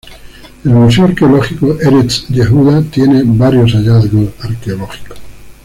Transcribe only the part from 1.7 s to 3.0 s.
Eretz Yehuda